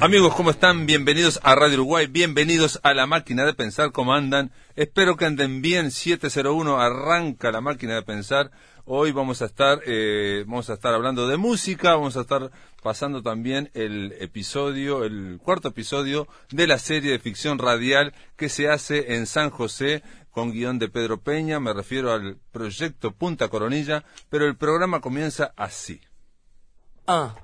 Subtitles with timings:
[0.00, 0.86] Amigos, ¿cómo están?
[0.86, 4.52] Bienvenidos a Radio Uruguay, bienvenidos a la máquina de pensar, ¿cómo andan?
[4.76, 8.50] Espero que anden bien, 701 arranca la máquina de pensar.
[8.84, 12.50] Hoy vamos a estar, eh, vamos a estar hablando de música, vamos a estar
[12.82, 18.68] pasando también el episodio, el cuarto episodio de la serie de ficción radial que se
[18.68, 24.04] hace en San José con guion de Pedro Peña, me refiero al proyecto Punta Coronilla,
[24.28, 26.00] pero el programa comienza así.
[27.06, 27.34] Ah.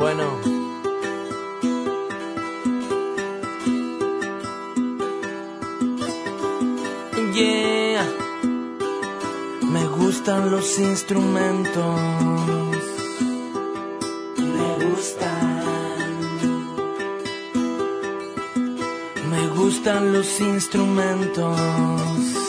[0.00, 0.40] Bueno.
[7.34, 8.06] Yeah.
[9.60, 12.00] Me gustan los instrumentos.
[14.38, 15.66] Me gustan.
[19.30, 22.39] Me gustan los instrumentos.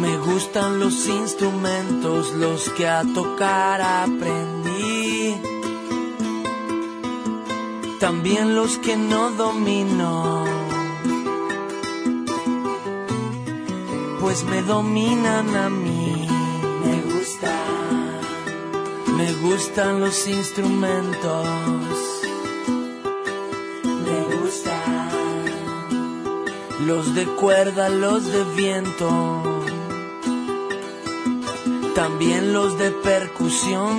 [0.00, 5.34] Me gustan los instrumentos, los que a tocar aprendí.
[7.98, 10.44] También los que no domino.
[14.20, 16.28] Pues me dominan a mí.
[16.84, 17.56] Me gustan.
[19.16, 21.46] Me gustan los instrumentos.
[24.04, 25.10] Me gustan.
[26.86, 29.45] Los de cuerda, los de viento
[31.96, 33.96] también los de percusión.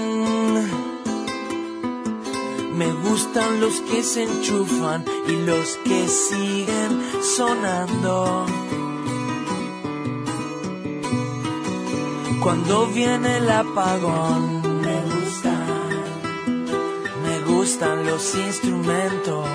[2.77, 7.01] Me gustan los que se enchufan y los que siguen
[7.35, 8.45] sonando.
[12.39, 16.65] Cuando viene el apagón, me gustan,
[17.25, 19.47] me gustan los instrumentos.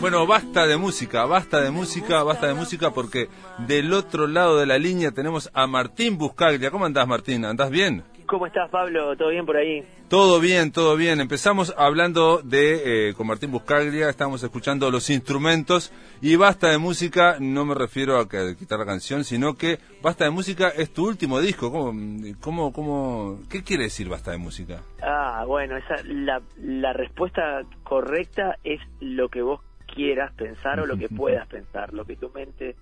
[0.00, 3.28] Bueno, basta de música, basta de música, basta de música porque
[3.66, 6.70] del otro lado de la línea tenemos a Martín Buscaglia.
[6.70, 7.44] ¿Cómo andás, Martín?
[7.44, 8.04] ¿Andás bien?
[8.26, 9.16] ¿Cómo estás, Pablo?
[9.16, 9.84] ¿Todo bien por ahí?
[10.08, 11.20] Todo bien, todo bien.
[11.20, 15.92] Empezamos hablando de, eh, con Martín Buscaglia, estamos escuchando los instrumentos
[16.22, 20.24] y Basta de Música, no me refiero a, que, quitar la canción, sino que Basta
[20.24, 21.72] de Música es tu último disco.
[21.72, 21.92] ¿Cómo,
[22.40, 24.82] cómo, cómo, ¿Qué quiere decir Basta de Música?
[25.02, 29.60] Ah, bueno, esa, la, la respuesta correcta es lo que vos
[29.98, 32.76] quieras pensar o lo que puedas pensar, lo que tu mente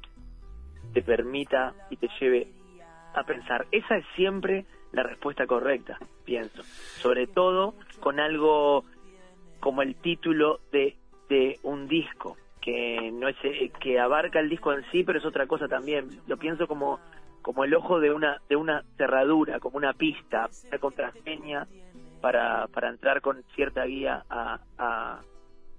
[0.93, 2.49] te permita y te lleve
[3.15, 3.66] a pensar.
[3.72, 6.62] Esa es siempre la respuesta correcta, pienso.
[6.62, 8.84] Sobre todo con algo
[9.60, 10.94] como el título de,
[11.31, 15.25] de un disco, que no es eh, que abarca el disco en sí, pero es
[15.25, 16.10] otra cosa también.
[16.27, 17.00] Lo pienso como
[17.41, 21.66] como el ojo de una de una cerradura, como una pista, una contraseña
[22.21, 25.21] para, para entrar con cierta guía a, a,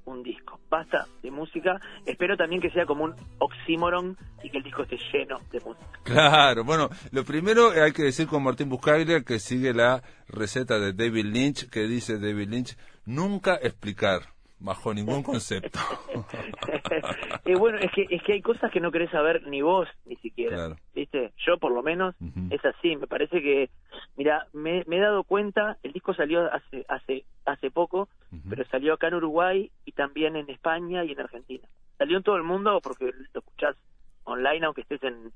[0.07, 0.59] un disco.
[0.69, 1.79] Basta de música.
[2.05, 5.99] Espero también que sea como un oxímoron y que el disco esté lleno de música.
[6.03, 10.93] Claro, bueno, lo primero hay que decir con Martín Buscaglia que sigue la receta de
[10.93, 15.79] David Lynch, que dice David Lynch, nunca explicar bajo ningún concepto.
[17.45, 20.15] y bueno, es que es que hay cosas que no querés saber ni vos ni
[20.17, 20.75] siquiera.
[20.95, 21.31] ¿Viste?
[21.45, 22.15] Yo por lo menos
[22.49, 23.69] es así, me parece que
[24.15, 28.09] mira, me, he dado cuenta, el disco salió hace hace hace poco,
[28.49, 31.67] pero salió acá en Uruguay y también en España y en Argentina.
[31.97, 33.75] Salió en todo el mundo porque lo escuchás
[34.23, 35.31] online aunque estés en,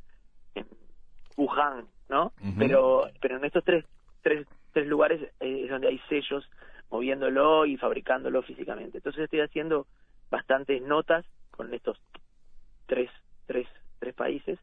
[0.56, 0.66] en
[1.38, 2.34] Wuhan, ¿no?
[2.58, 3.86] Pero pero en estos tres
[4.22, 6.50] tres tres lugares eh, es donde hay sellos
[6.92, 8.98] moviéndolo y fabricándolo físicamente.
[8.98, 9.88] Entonces estoy haciendo
[10.30, 11.98] bastantes notas con estos
[12.86, 13.10] tres,
[13.48, 13.68] tres,
[14.00, 14.60] tres países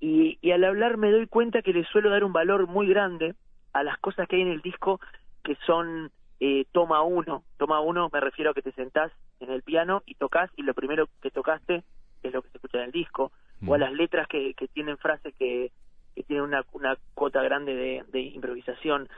[0.00, 3.34] y, y al hablar me doy cuenta que le suelo dar un valor muy grande
[3.72, 5.00] a las cosas que hay en el disco
[5.42, 6.10] que son
[6.40, 7.44] eh, toma uno.
[7.56, 10.74] Toma uno me refiero a que te sentás en el piano y tocas y lo
[10.74, 11.84] primero que tocaste
[12.22, 13.32] es lo que se escucha en el disco
[13.66, 13.80] o a mm.
[13.80, 15.70] las letras que, que tienen frases que,
[16.14, 19.08] que tienen una, una cuota grande de, de improvisación.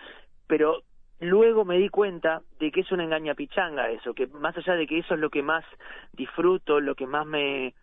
[0.46, 0.82] Pero
[1.20, 4.86] luego me di cuenta de que es una engaña pichanga eso, que más allá de
[4.86, 5.64] que eso es lo que más
[6.12, 7.74] disfruto, lo que más me,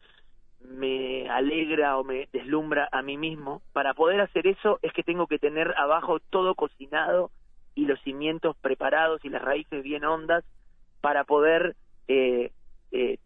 [0.61, 5.27] me alegra o me deslumbra a mí mismo, para poder hacer eso es que tengo
[5.27, 7.31] que tener abajo todo cocinado
[7.75, 10.45] y los cimientos preparados y las raíces bien hondas
[11.01, 11.75] para poder
[12.07, 12.51] eh,
[12.91, 13.18] eh,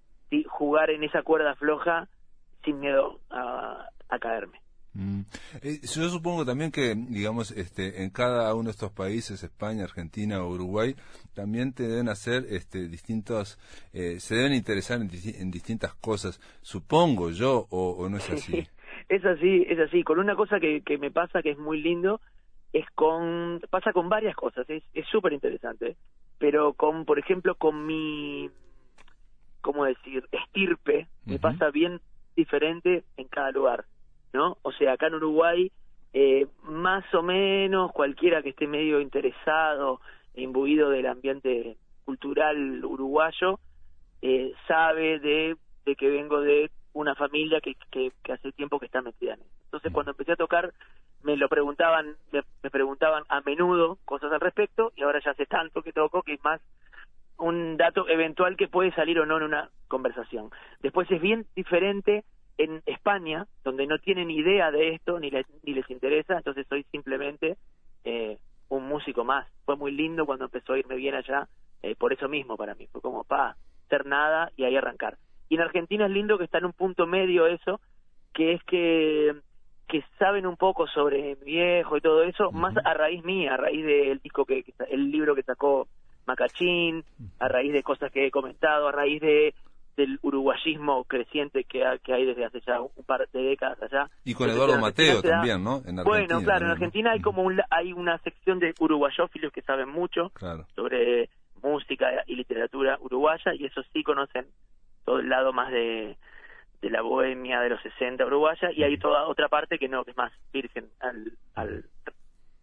[0.47, 2.07] jugar en esa cuerda floja
[2.63, 4.59] sin miedo a caerme.
[4.97, 5.21] Mm.
[5.61, 10.43] Eh, yo supongo también que, digamos, este, en cada uno de estos países, España, Argentina
[10.43, 10.95] o Uruguay,
[11.35, 13.59] también te deben hacer este, distintos,
[13.93, 18.67] eh, se deben interesar en, distintas cosas, supongo yo, o, no es así.
[19.09, 20.03] es así, es así.
[20.03, 22.19] Con una cosa que, que me pasa que es muy lindo,
[22.73, 25.95] es con, pasa con varias cosas, es súper interesante,
[26.39, 28.49] pero con, por ejemplo, con mi,
[29.61, 32.01] ¿cómo decir?, estirpe, me pasa bien
[32.35, 33.85] diferente en cada lugar
[34.33, 34.57] ¿no?
[34.61, 35.71] O sea, acá en Uruguay,
[36.13, 40.01] eh, más o menos cualquiera que esté medio interesado,
[40.35, 43.59] imbuido del ambiente cultural uruguayo,
[44.21, 49.01] eh, sabe de, de que vengo de una familia que, que, hace tiempo que está
[49.01, 49.49] metida en eso.
[49.65, 50.73] Entonces, cuando empecé a tocar,
[51.23, 55.83] me lo preguntaban, me, preguntaban a menudo cosas al respecto, y ahora ya hace tanto
[55.83, 56.61] que toco que es más
[57.37, 60.49] un dato eventual que puede salir o no en una conversación.
[60.81, 62.23] Después es bien diferente
[62.57, 65.31] en España, donde no tienen idea de esto ni,
[65.63, 67.57] ni les interesa, entonces soy simplemente
[68.03, 68.37] eh,
[68.69, 69.47] un músico más.
[69.65, 71.47] Fue muy lindo cuando empezó a irme bien allá,
[71.83, 73.55] eh, por eso mismo para mí, fue como, pa,
[73.89, 75.17] ser nada y ahí arrancar.
[75.49, 77.79] Y en Argentina es lindo que está en un punto medio eso,
[78.33, 79.35] que es que
[79.87, 83.57] que saben un poco sobre mi viejo y todo eso, más a raíz mía, a
[83.57, 85.87] raíz del disco que, el libro que sacó
[86.25, 87.05] Macachín,
[87.39, 89.53] a raíz de cosas que he comentado, a raíz de
[89.97, 94.09] del uruguayismo creciente que, que hay desde hace ya un par de décadas allá.
[94.23, 95.81] Y con Eduardo Mateo también, ¿no?
[95.85, 99.89] En bueno, claro, en Argentina hay como un, hay una sección de uruguayófilos que saben
[99.89, 100.31] mucho
[100.75, 101.29] sobre
[101.63, 104.45] música y literatura uruguaya y eso sí conocen
[105.03, 106.15] todo el lado más de,
[106.81, 110.11] de la bohemia de los 60 uruguaya y hay toda otra parte que no, que
[110.11, 111.85] es más virgen al, al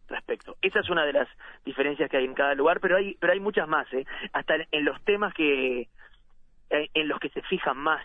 [0.08, 0.56] respecto.
[0.62, 1.28] Esa es una de las
[1.64, 4.06] diferencias que hay en cada lugar, pero hay pero hay muchas más, ¿eh?
[4.32, 5.88] hasta en los temas que
[6.70, 8.04] eh, en los que se fijan más,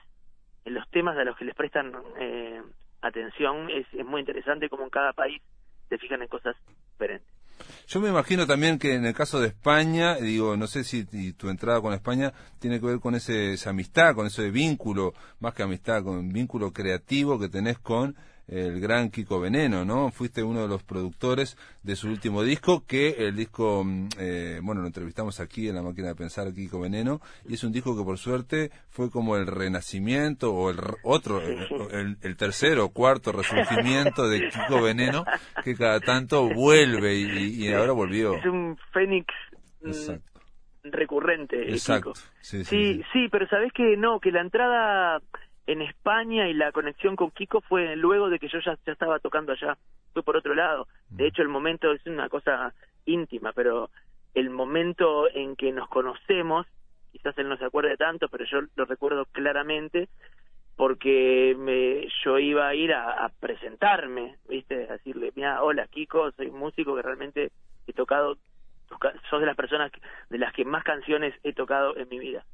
[0.65, 2.61] en los temas a los que les prestan eh,
[3.01, 5.41] atención, es, es muy interesante como en cada país
[5.89, 6.55] se fijan en cosas
[6.91, 7.39] diferentes.
[7.87, 11.49] Yo me imagino también que en el caso de España, digo, no sé si tu
[11.49, 15.63] entrada con España tiene que ver con ese, esa amistad, con ese vínculo, más que
[15.63, 18.15] amistad, con vínculo creativo que tenés con
[18.49, 20.11] el gran Kiko Veneno, ¿no?
[20.11, 24.81] Fuiste uno de los productores de su último disco, que el disco, mm, eh, bueno,
[24.81, 28.03] lo entrevistamos aquí en la máquina de pensar, Kiko Veneno, y es un disco que
[28.03, 34.27] por suerte fue como el renacimiento o el otro, el, el, tercero o cuarto resurgimiento
[34.27, 35.25] de Kiko Veneno,
[35.63, 38.33] que cada tanto vuelve y, ahora volvió.
[38.33, 39.33] Es un fénix.
[39.81, 40.17] Mm,
[40.83, 41.69] recurrente.
[41.69, 42.13] Exacto.
[42.41, 45.21] Sí, sí, sí, pero sabes que no, que la entrada
[45.67, 49.19] en España y la conexión con Kiko fue luego de que yo ya, ya estaba
[49.19, 49.77] tocando allá,
[50.13, 50.87] fue por otro lado.
[51.09, 52.73] De hecho, el momento es una cosa
[53.05, 53.89] íntima, pero
[54.33, 56.67] el momento en que nos conocemos,
[57.11, 60.09] quizás él no se acuerde tanto, pero yo lo recuerdo claramente,
[60.75, 64.87] porque me, yo iba a ir a, presentarme, ¿viste?
[64.89, 67.51] A decirle, mira, hola Kiko, soy músico que realmente
[67.85, 68.37] he tocado,
[69.29, 69.91] sos de las personas
[70.29, 72.45] de las que más canciones he tocado en mi vida.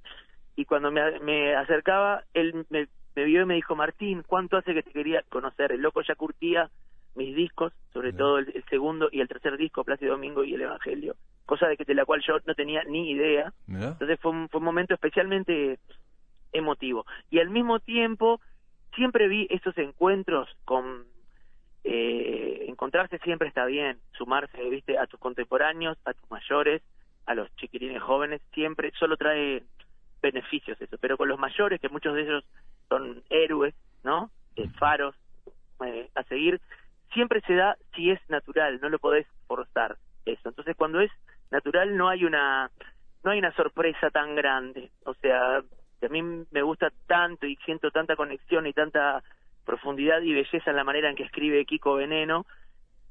[0.55, 4.73] Y cuando me, me acercaba, él me me vio y me dijo, Martín, ¿cuánto hace
[4.73, 5.71] que te quería conocer?
[5.71, 6.69] El loco ya curtía
[7.15, 11.15] mis discos, sobre todo el, segundo y el tercer disco, Plácido Domingo y el Evangelio,
[11.45, 13.53] cosa de, que, de la cual yo no tenía ni idea.
[13.67, 15.79] Entonces fue un, fue un momento especialmente
[16.51, 17.05] emotivo.
[17.31, 18.41] Y al mismo tiempo,
[18.95, 21.05] siempre vi estos encuentros con...
[21.87, 26.81] Eh, encontrarse siempre está bien, sumarse, viste, a tus contemporáneos, a tus mayores,
[27.27, 29.63] a los chiquilines jóvenes, siempre, solo trae
[30.31, 32.43] beneficios eso, pero con los mayores, que muchos de ellos
[32.89, 33.73] son héroes,
[34.03, 34.31] ¿no?
[34.55, 35.15] Eh, faros
[35.85, 36.59] eh, a seguir,
[37.13, 40.49] siempre se da si es natural, no lo podés forzar eso.
[40.49, 41.11] Entonces, cuando es
[41.51, 42.71] natural no hay una
[43.23, 44.91] no hay una sorpresa tan grande.
[45.05, 49.23] O sea, a mí me gusta tanto y siento tanta conexión y tanta
[49.65, 52.45] profundidad y belleza en la manera en que escribe Kiko Veneno,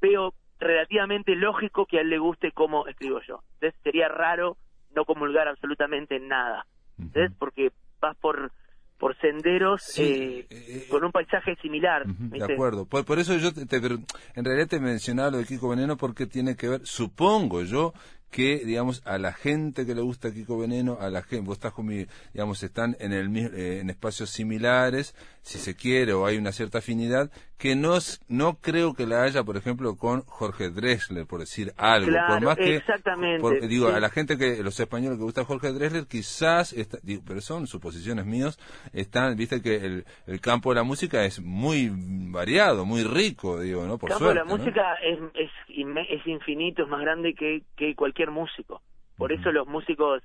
[0.00, 3.42] veo relativamente lógico que a él le guste cómo escribo yo.
[3.54, 4.56] Entonces sería raro
[4.94, 6.64] no comulgar absolutamente nada.
[6.96, 7.32] ¿Ves?
[7.38, 7.70] Porque
[8.00, 8.52] vas por
[8.98, 12.06] por senderos eh, eh, con un paisaje similar.
[12.06, 12.86] de acuerdo.
[12.86, 16.56] Por, por, eso yo te, en realidad te mencionaba lo de Kiko Veneno porque tiene
[16.56, 17.92] que ver, supongo yo,
[18.34, 21.72] que, digamos, a la gente que le gusta Kiko Veneno, a la gente, vos estás
[21.72, 26.36] con mi, digamos, están en el eh, en espacios similares, si se quiere, o hay
[26.36, 27.98] una cierta afinidad, que no,
[28.28, 32.10] no creo que la haya, por ejemplo, con Jorge Drexler, por decir algo.
[32.28, 33.68] por más que, exactamente.
[33.68, 37.66] digo, a la gente que, los españoles que gusta Jorge Drexler, quizás, digo, pero son
[37.66, 38.58] suposiciones míos,
[38.92, 43.86] están, viste que el, el, campo de la música es muy variado, muy rico, digo,
[43.86, 43.98] ¿no?
[43.98, 47.94] Por el campo de la música es, es, es infinito, es más grande que, que
[47.94, 48.82] cualquier músico.
[49.16, 50.22] Por eso los músicos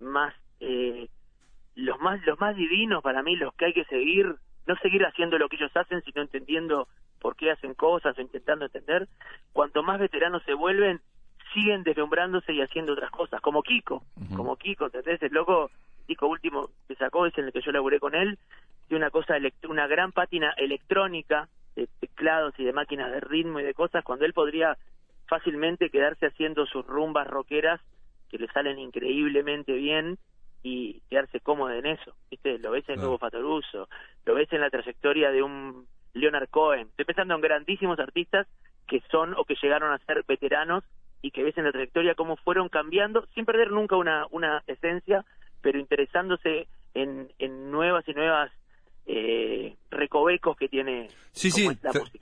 [0.00, 1.08] más, eh,
[1.74, 4.34] los más, los más divinos para mí, los que hay que seguir,
[4.66, 6.88] no seguir haciendo lo que ellos hacen, sino entendiendo
[7.20, 9.08] por qué hacen cosas o intentando entender.
[9.52, 11.00] Cuanto más veteranos se vuelven,
[11.52, 14.02] siguen deslumbrándose y haciendo otras cosas, como Kiko,
[14.36, 15.22] como Kiko, ¿entendés?
[15.22, 15.70] El loco,
[16.06, 18.38] disco último que sacó es en el que yo laburé con él,
[18.88, 19.34] de una cosa,
[19.68, 24.24] una gran pátina electrónica de teclados y de máquinas de ritmo y de cosas, cuando
[24.24, 24.76] él podría
[25.30, 27.80] fácilmente quedarse haciendo sus rumbas rockeras
[28.28, 30.18] que le salen increíblemente bien
[30.62, 32.58] y quedarse cómodo en eso, ¿viste?
[32.58, 33.88] Lo ves en Nuevo Fatoruso,
[34.26, 36.88] lo ves en la trayectoria de un Leonard Cohen.
[36.88, 38.46] Estoy pensando en grandísimos artistas
[38.88, 40.84] que son o que llegaron a ser veteranos
[41.22, 45.24] y que ves en la trayectoria cómo fueron cambiando, sin perder nunca una, una esencia,
[45.62, 48.50] pero interesándose en, en nuevas y nuevas
[49.12, 51.68] eh, recovecos que tiene sí sí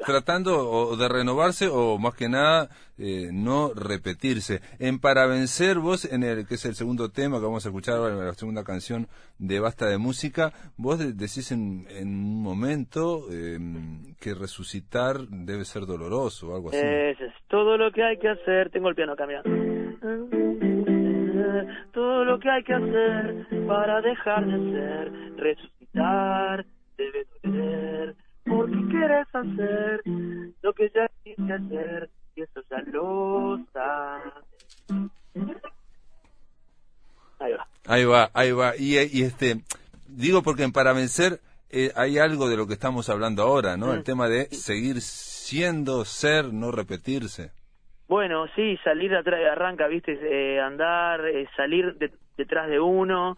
[0.05, 4.61] tratando de renovarse o más que nada eh, no repetirse.
[4.79, 8.01] En para vencer vos en el que es el segundo tema que vamos a escuchar
[8.01, 9.07] la segunda canción
[9.39, 15.85] de basta de música vos decís en, en un momento em, que resucitar debe ser
[15.85, 16.79] doloroso o algo así.
[16.83, 17.19] Es
[17.49, 18.71] todo lo que hay que hacer.
[18.71, 19.49] Tengo el piano cambiando
[21.93, 26.67] todo lo que hay que hacer para dejar de ser resucitar
[26.99, 30.03] debe doler, porque quieres hacer
[30.63, 34.35] lo que ya quise hacer, y eso ya lo sabes.
[37.39, 37.67] Ahí va.
[37.87, 38.77] Ahí va, ahí va.
[38.77, 39.63] Y, y este,
[40.07, 41.41] digo porque en Para Vencer
[41.71, 43.93] eh, hay algo de lo que estamos hablando ahora, ¿no?
[43.93, 44.05] El mm.
[44.05, 47.53] tema de seguir siendo, ser, no repetirse.
[48.09, 51.95] Bueno, sí, salir de atrás, arranca, viste, eh, andar, eh, salir
[52.39, 53.37] detrás de uno,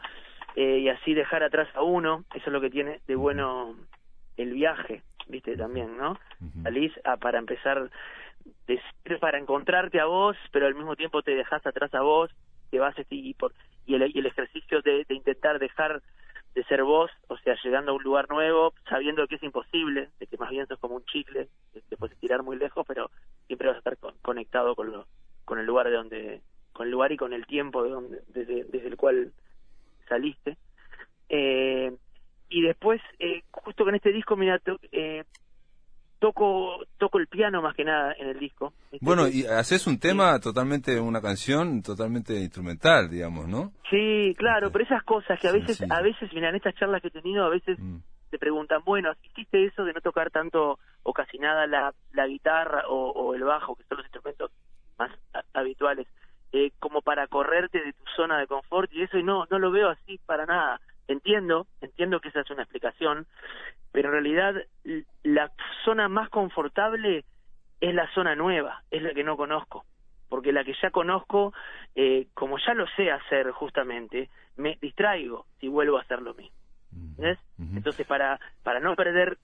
[0.57, 3.76] eh, y así dejar atrás a uno, eso es lo que tiene de bueno
[4.37, 6.19] el viaje, viste también, ¿no?
[6.62, 7.90] Salís a, para empezar,
[8.66, 8.80] de,
[9.21, 12.30] para encontrarte a vos, pero al mismo tiempo te dejas atrás a vos,
[12.71, 13.52] te vas este, y, por,
[13.87, 16.02] y, el, y el ejercicio de, de intentar dejar
[16.54, 20.26] de ser vos, o sea, llegando a un lugar nuevo, sabiendo que es imposible, de
[20.26, 23.11] que más bien sos como un chicle, que te puedes tirar muy lejos, pero
[23.47, 25.07] siempre vas a estar conectado con lo,
[25.45, 26.40] con el lugar de donde,
[26.73, 29.33] con el lugar y con el tiempo de donde, desde, desde el cual
[30.11, 30.59] saliste.
[31.29, 31.97] Eh,
[32.50, 35.25] y después, eh, justo con este disco, mira, eh,
[36.19, 38.75] toco toco el piano más que nada en el disco.
[38.90, 43.73] Este bueno, y haces un tema totalmente, una canción totalmente instrumental, digamos, ¿no?
[43.88, 47.00] Sí, claro, este, pero esas cosas que a veces, a veces, mira, en estas charlas
[47.00, 47.99] que he tenido, a veces mm.
[48.31, 52.83] te preguntan, bueno, ¿hiciste eso de no tocar tanto o casi nada la, la guitarra
[52.88, 54.50] o, el bajo, que son los instrumentos
[54.99, 55.12] más
[55.55, 56.09] habituales?
[56.52, 59.73] eh, como para correrte de tu zona de confort y eso y no no lo
[59.73, 60.81] veo así para nada.
[61.09, 63.26] Entiendo entiendo que esa es una explicación
[63.90, 64.55] pero en realidad
[65.25, 65.50] la
[65.85, 67.25] zona más confortable
[67.81, 69.85] es la zona nueva es la que no conozco
[70.29, 71.52] porque la que ya conozco
[71.97, 76.57] eh, como ya lo sé hacer justamente me distraigo si vuelvo a hacer lo mismo.
[77.19, 77.40] ¿ves?
[77.75, 79.37] entonces para para no perder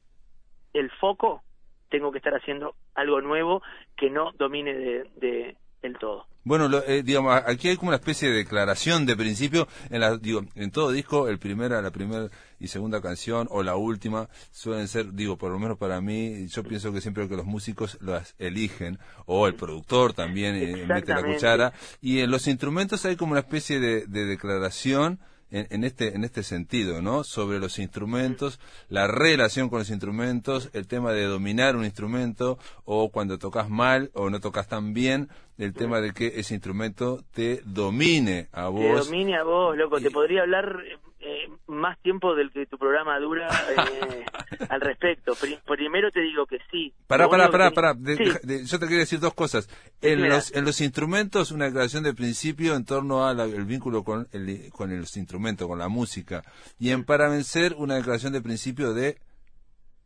[0.72, 1.42] el foco
[1.88, 3.60] tengo que estar haciendo algo nuevo
[3.96, 8.28] que no domine de, de el todo bueno, eh, digamos, aquí hay como una especie
[8.30, 9.66] de declaración de principio.
[9.90, 12.28] En la, digo, en todo disco, el primera, la primera
[12.60, 16.62] y segunda canción o la última suelen ser, digo, por lo menos para mí, yo
[16.62, 21.24] pienso que siempre que los músicos las eligen o el productor también eh, mete la
[21.24, 25.18] cuchara y en los instrumentos hay como una especie de, de declaración
[25.50, 27.24] en, este, en este sentido, ¿no?
[27.24, 33.10] Sobre los instrumentos, la relación con los instrumentos, el tema de dominar un instrumento o
[33.10, 37.60] cuando tocas mal o no tocas tan bien, el tema de que ese instrumento te
[37.64, 38.82] domine a vos.
[38.82, 40.00] Te domine a vos, loco.
[40.00, 40.82] Te podría hablar
[41.18, 44.24] eh, más tiempo del que tu programa dura eh,
[44.68, 45.32] al respecto.
[45.66, 46.92] primero te digo que sí.
[47.06, 47.94] Pará, pará, pará, pará.
[47.96, 49.68] yo te quería decir dos cosas.
[50.02, 54.70] En los, en los instrumentos, una declaración de principio en torno al vínculo con, el,
[54.70, 56.44] con los instrumentos, con la música.
[56.78, 59.16] Y en Para Vencer, una declaración de principio de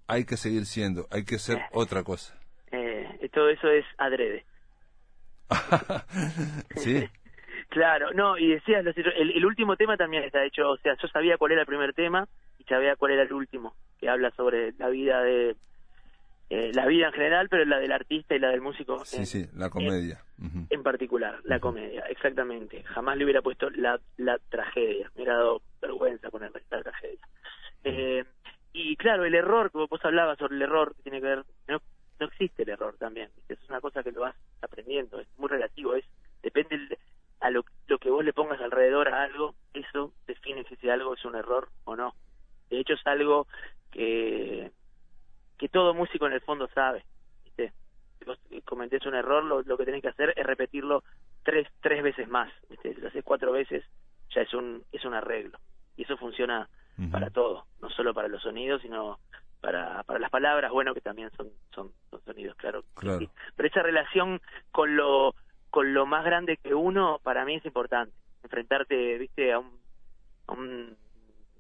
[0.07, 1.69] hay que seguir siendo, hay que ser eh.
[1.73, 2.39] otra cosa.
[3.33, 4.45] todo eso es adrede.
[6.77, 7.09] sí.
[7.69, 11.37] Claro, no, y decías, el, el, último tema también está hecho, o sea, yo sabía
[11.37, 12.27] cuál era el primer tema
[12.59, 15.55] y sabía cuál era el último, que habla sobre la vida de,
[16.51, 19.05] eh, la vida en general, pero la del artista y la del músico.
[19.05, 20.21] Sí, sí, la comedia.
[20.69, 22.83] En, particular, la comedia, exactamente.
[22.83, 27.21] Jamás le hubiera puesto la, la tragedia, me hubiera dado vergüenza ponerle la tragedia.
[27.85, 28.25] Eh,
[28.73, 31.81] y claro, el error, como vos hablabas sobre el error, que tiene que ver, no,
[32.21, 35.95] no existe el error también, es una cosa que lo vas aprendiendo, es muy relativo,
[35.95, 36.05] es
[36.43, 36.99] depende el,
[37.41, 37.65] a lo,
[37.99, 41.69] que vos le pongas alrededor a algo, eso define si ese algo es un error
[41.85, 42.15] o no.
[42.69, 43.47] De hecho es algo
[43.91, 44.71] que,
[45.59, 47.05] que todo músico en el fondo sabe.
[47.45, 47.73] ¿viste?
[48.19, 51.03] Si vos cometés un error, lo, lo que tenés que hacer es repetirlo
[51.43, 52.53] tres, tres veces más.
[52.69, 52.95] ¿viste?
[52.95, 53.85] Si lo haces cuatro veces,
[54.35, 55.59] ya es un, es un arreglo.
[55.97, 56.69] Y eso funciona
[57.11, 59.19] para todo, no solo para los sonidos, sino
[59.61, 62.85] para, para las palabras, bueno, que también son, son, son sonidos, claro.
[62.95, 63.31] claro.
[63.57, 64.41] Pero esa relación
[64.73, 65.35] con lo
[65.71, 68.13] con lo más grande que uno, para mí es importante.
[68.43, 69.79] Enfrentarte, viste, a un,
[70.49, 70.97] a un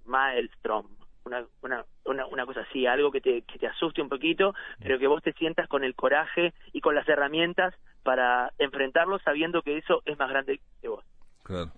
[0.05, 0.87] maelstrom,
[1.25, 4.99] una, una, una, una, cosa así, algo que te, que te asuste un poquito, pero
[4.99, 9.79] que vos te sientas con el coraje y con las herramientas para enfrentarlo sabiendo que
[9.79, 11.05] eso es más grande que vos.
[11.45, 11.71] Claro.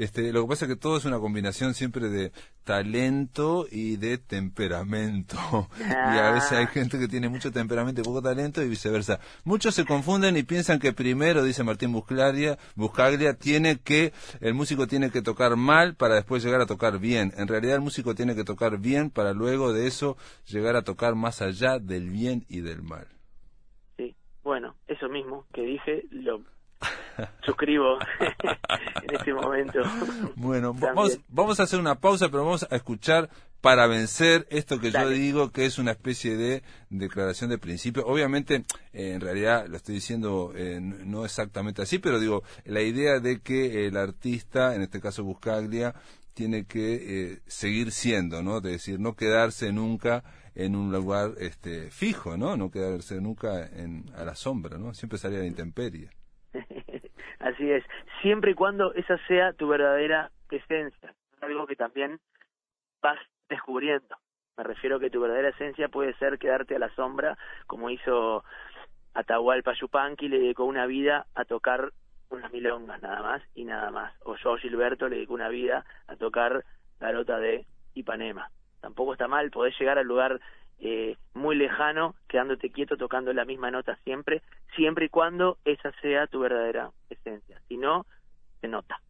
[0.00, 2.32] Este, lo que pasa es que todo es una combinación siempre de
[2.64, 5.36] talento y de temperamento.
[5.78, 6.68] y a veces hay ah.
[6.68, 9.20] gente que tiene mucho temperamento y poco talento y viceversa.
[9.44, 14.86] Muchos se confunden y piensan que primero, dice Martín Buscaglia, Buscaglia tiene que, el músico
[14.86, 17.34] tiene que tocar mal para después llegar a tocar bien.
[17.36, 20.16] En realidad el músico tiene que tocar bien para luego de eso
[20.46, 23.06] llegar a tocar más allá del bien y del mal.
[23.98, 26.42] Sí, bueno, eso mismo que dije, lo
[27.44, 27.98] suscribo
[29.02, 29.80] en este momento.
[30.36, 33.28] Bueno, vamos, vamos a hacer una pausa, pero vamos a escuchar
[33.60, 38.06] para vencer esto que yo digo que es una especie de declaración de principio.
[38.06, 43.20] Obviamente, eh, en realidad lo estoy diciendo eh, no exactamente así, pero digo, la idea
[43.20, 45.94] de que el artista, en este caso Buscaglia,
[46.32, 48.62] tiene que eh, seguir siendo, ¿no?
[48.62, 52.56] De decir, no quedarse nunca en un lugar este, fijo, ¿no?
[52.56, 54.94] No quedarse nunca en, a la sombra, ¿no?
[54.94, 56.10] Siempre salir a la intemperie.
[57.40, 57.84] Así es,
[58.20, 62.20] siempre y cuando esa sea tu verdadera esencia, algo que también
[63.00, 63.18] vas
[63.48, 64.16] descubriendo.
[64.58, 68.44] Me refiero que tu verdadera esencia puede ser quedarte a la sombra, como hizo
[69.14, 71.92] Atahualpa Yupanqui, le dedicó una vida a tocar
[72.28, 74.12] unas milongas nada más y nada más.
[74.24, 76.64] O yo, Gilberto, le dedicó una vida a tocar
[77.00, 78.50] la lota de Ipanema.
[78.80, 80.40] Tampoco está mal, podés llegar al lugar
[80.80, 84.42] eh, muy lejano, quedándote quieto tocando la misma nota siempre,
[84.76, 87.60] siempre y cuando esa sea tu verdadera esencia.
[87.68, 88.06] Si no,
[88.60, 89.00] se nota.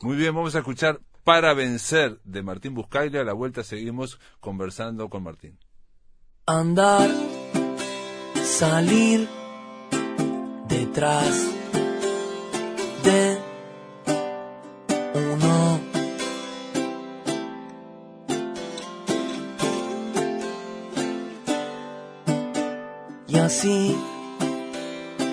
[0.00, 3.18] Muy bien, vamos a escuchar Para Vencer de Martín Buscaile.
[3.20, 5.58] A la vuelta seguimos conversando con Martín.
[6.46, 7.10] Andar,
[8.42, 9.28] salir,
[10.68, 11.57] detrás
[23.58, 23.96] así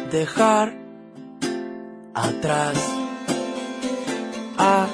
[0.09, 0.73] dejar
[2.15, 2.75] atrás
[4.57, 4.87] a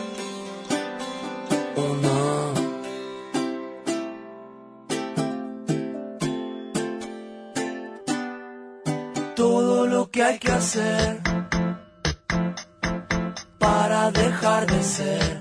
[1.78, 2.54] uno.
[9.34, 11.22] Todo lo que hay que hacer
[13.58, 15.41] para dejar de ser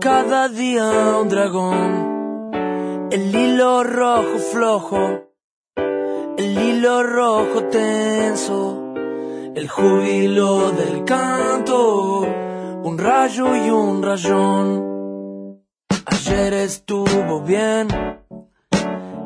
[0.00, 2.50] cada día un dragón,
[3.12, 5.30] el hilo rojo flojo
[6.40, 8.79] el hilo rojo tenso,
[9.60, 12.20] el júbilo del canto,
[12.82, 15.60] un rayo y un rayón.
[16.06, 17.88] Ayer estuvo bien,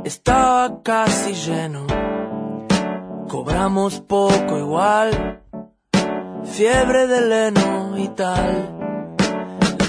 [0.03, 1.87] estaba casi lleno,
[3.29, 5.41] cobramos poco igual,
[6.43, 9.17] fiebre de leno y tal,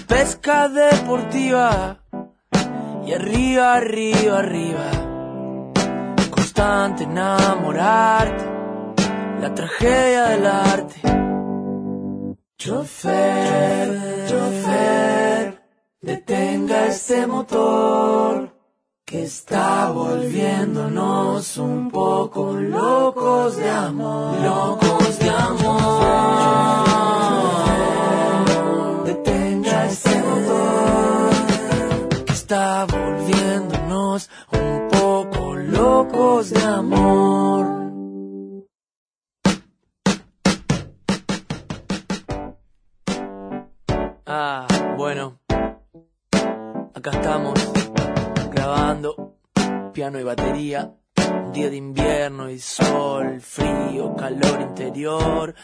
[0.07, 1.97] pesca deportiva
[3.03, 5.05] y arriba, arriba, arriba.
[6.97, 8.54] Enamorarte,
[9.41, 11.01] la tragedia del arte.
[12.57, 15.61] Chofer, chofer,
[16.01, 18.55] detenga ese motor
[19.05, 25.75] que está volviéndonos un poco locos de amor, locos de amor.
[29.05, 31.29] Detenga ese motor
[32.25, 37.74] que está volviéndonos un poco locos de amor.
[44.95, 45.39] Bueno.
[46.93, 47.53] Acá estamos,
[48.51, 49.37] grabando,
[49.93, 50.93] piano y batería.
[51.53, 55.55] Día de invierno y sol, frío, calor interior.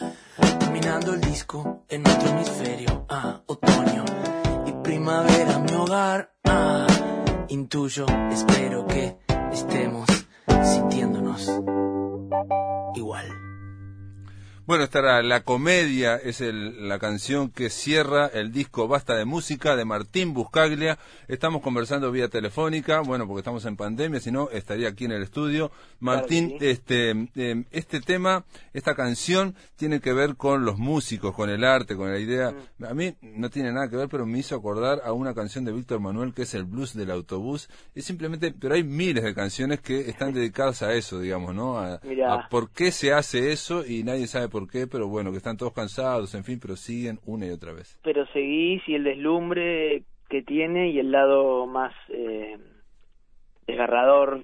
[0.59, 3.05] Terminando el disco en otro hemisferio.
[3.09, 4.05] Ah, otoño
[4.65, 6.33] y primavera, mi hogar.
[6.45, 6.87] Ah,
[7.49, 9.17] intuyo, espero que
[9.51, 10.07] estemos
[10.63, 11.49] sintiéndonos
[12.95, 13.50] igual.
[14.67, 19.85] Bueno, estará La Comedia, es la canción que cierra el disco Basta de Música de
[19.85, 20.99] Martín Buscaglia.
[21.27, 25.23] Estamos conversando vía telefónica, bueno, porque estamos en pandemia, si no, estaría aquí en el
[25.23, 25.71] estudio.
[25.99, 31.63] Martín, este, em, este tema, esta canción, tiene que ver con los músicos, con el
[31.63, 32.53] arte, con la idea.
[32.77, 32.85] Mm.
[32.85, 35.71] A mí no tiene nada que ver, pero me hizo acordar a una canción de
[35.71, 37.67] Víctor Manuel que es el blues del autobús.
[37.95, 41.79] Es simplemente, pero hay miles de canciones que están dedicadas a eso, digamos, ¿no?
[41.79, 45.37] A, a por qué se hace eso y nadie sabe por qué, pero bueno, que
[45.37, 47.99] están todos cansados, en fin, pero siguen una y otra vez.
[48.03, 52.57] Pero seguís y el deslumbre que tiene y el lado más eh,
[53.65, 54.43] desgarrador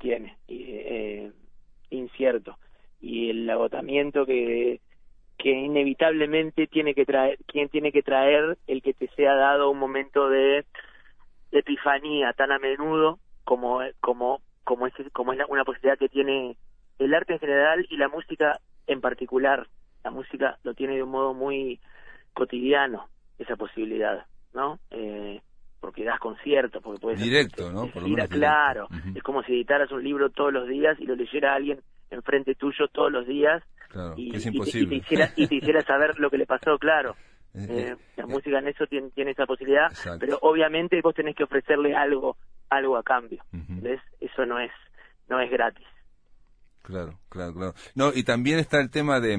[0.00, 1.32] tiene, y, eh,
[1.90, 2.56] incierto,
[3.00, 4.80] y el agotamiento que
[5.36, 9.78] que inevitablemente tiene que traer, quien tiene que traer el que te sea dado un
[9.78, 10.64] momento de,
[11.50, 16.56] epifanía tan a menudo como como como es como es una posibilidad que tiene
[16.98, 19.66] el arte en general y la música en particular,
[20.02, 21.80] la música lo tiene de un modo muy
[22.32, 24.78] cotidiano, esa posibilidad, ¿no?
[24.90, 25.40] Eh,
[25.80, 27.20] porque das conciertos, porque puedes...
[27.20, 27.86] Directo, ¿no?
[27.88, 31.80] Por claro, es como si editaras un libro todos los días y lo leyera alguien
[32.10, 33.62] enfrente tuyo todos los días
[34.16, 34.96] y, es imposible.
[34.96, 37.16] Y, te, hiciera, saber lo que le pasó, claro.
[37.56, 39.86] Eh, eh, la música en eso tiene, tiene esa posibilidad,
[40.18, 42.36] pero obviamente vos tenés que ofrecerle algo
[42.68, 43.44] algo a cambio.
[43.52, 44.00] ¿Ves?
[44.20, 44.72] Eso no es
[45.28, 45.86] no es gratis.
[46.84, 47.74] Claro, claro, claro.
[47.94, 49.38] No, y también está el tema de,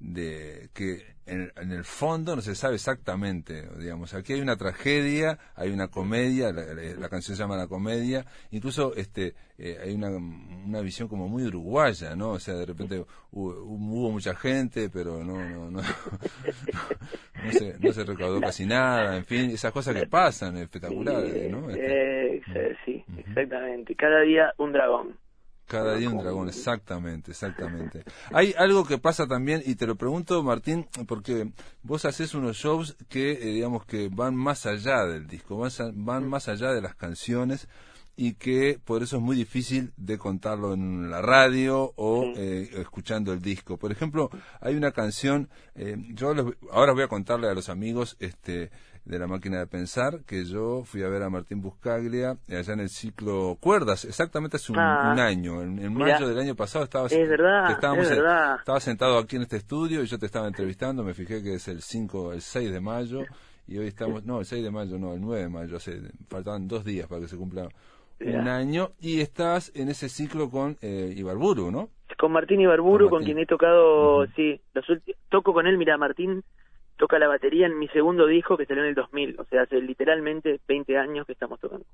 [0.00, 5.70] de, que en, el fondo no se sabe exactamente, digamos, aquí hay una tragedia, hay
[5.70, 11.06] una comedia, la, canción se llama La Comedia, incluso este eh, hay una, una visión
[11.06, 12.30] como muy uruguaya, ¿no?
[12.30, 15.82] O sea, de repente hubo, mucha gente, pero no no, no,
[17.44, 21.70] no, se, no se recaudó casi nada, en fin, esas cosas que pasan, espectaculares, ¿no?
[21.70, 23.94] Este, eh, sí, exactamente.
[23.94, 25.22] Cada día un dragón.
[25.66, 28.04] Cada día un dragón, exactamente, exactamente.
[28.32, 31.50] Hay algo que pasa también, y te lo pregunto, Martín, porque
[31.82, 35.56] vos haces unos shows que, eh, digamos, que van más allá del disco,
[35.94, 37.68] van, más allá de las canciones
[38.14, 43.32] y que por eso es muy difícil de contarlo en la radio o eh, escuchando
[43.32, 43.78] el disco.
[43.78, 44.28] Por ejemplo,
[44.60, 46.34] hay una canción, eh, yo
[46.70, 48.70] ahora voy a contarle a los amigos, este,
[49.04, 52.80] de la máquina de pensar, que yo fui a ver a Martín Buscaglia allá en
[52.80, 57.28] el ciclo Cuerdas, exactamente hace un, ah, año, en, mayo del año pasado estaba, es
[57.28, 57.72] verdad,
[58.58, 61.66] estaba sentado aquí en este estudio y yo te estaba entrevistando, me fijé que es
[61.68, 63.20] el 5, el 6 de mayo
[63.66, 66.68] y hoy estamos, no, el 6 de mayo, no, el 9 de mayo, hace, faltaban
[66.68, 67.68] dos días para que se cumpla
[68.20, 71.88] un año y estás en ese ciclo con eh, Ibarburu, ¿no?
[72.18, 74.84] Con Martín Ibarburu, con, quien he tocado, sí, los
[75.28, 76.44] toco con él, mira, Martín
[77.02, 79.80] toca la batería en mi segundo disco que salió en el 2000, o sea, hace
[79.80, 81.84] literalmente 20 años que estamos tocando.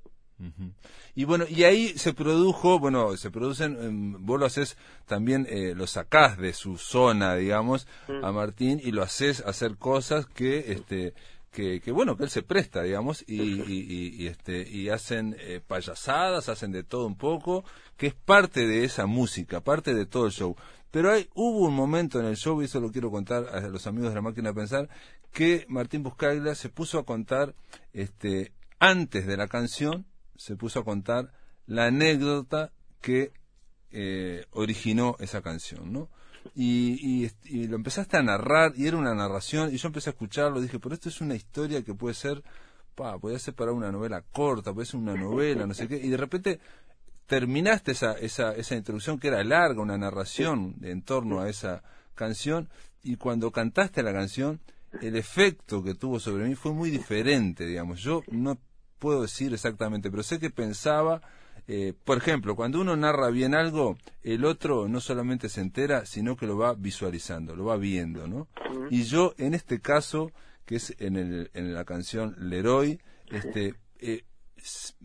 [1.15, 5.73] Y bueno, y ahí se produjo, bueno, se producen, em, vos lo haces también, eh,
[5.75, 8.23] lo sacás de su zona, digamos, mm.
[8.23, 11.15] a Martín y lo haces hacer cosas que, este,
[11.51, 16.47] que, que, bueno que él se presta digamos y, y, este y hacen eh, payasadas
[16.47, 17.63] hacen de todo un poco
[17.97, 20.55] que es parte de esa música parte de todo el show
[20.91, 23.85] pero hay, hubo un momento en el show, y eso lo quiero contar a los
[23.87, 24.89] amigos de la máquina de pensar,
[25.31, 27.53] que Martín Buscaglia se puso a contar,
[27.93, 31.31] este, antes de la canción, se puso a contar
[31.67, 32.71] la anécdota
[33.01, 33.31] que
[33.91, 36.09] eh, originó esa canción, ¿no?
[36.55, 40.61] Y, y, lo empezaste a narrar, y era una narración, y yo empecé a escucharlo,
[40.61, 42.43] dije, pero esto es una historia que puede ser,
[42.95, 46.09] pa, puede ser para una novela corta, puede ser una novela, no sé qué, y
[46.09, 46.59] de repente
[47.29, 51.83] terminaste esa, esa, esa introducción que era larga, una narración en torno a esa
[52.15, 52.69] canción,
[53.03, 54.59] y cuando cantaste la canción,
[54.99, 58.01] el efecto que tuvo sobre mí fue muy diferente, digamos.
[58.01, 58.57] Yo no
[58.97, 61.21] puedo decir exactamente, pero sé que pensaba,
[61.67, 66.35] eh, por ejemplo, cuando uno narra bien algo, el otro no solamente se entera, sino
[66.35, 68.47] que lo va visualizando, lo va viendo, ¿no?
[68.89, 70.31] Y yo, en este caso,
[70.65, 74.23] que es en, el, en la canción Leroy, este, eh,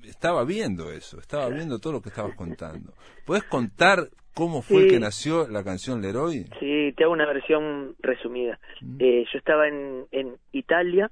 [0.04, 2.92] estaba viendo eso, estaba viendo todo lo que estabas contando.
[3.26, 6.44] ¿Puedes contar cómo fue que nació la canción Leroy?
[6.60, 8.58] Sí, te hago una versión resumida.
[8.80, 8.96] Mm.
[9.00, 11.10] Eh, yo estaba en, en Italia,